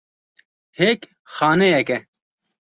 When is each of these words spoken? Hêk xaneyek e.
Hêk 0.77 1.01
xaneyek 1.35 1.87
e. 1.97 1.97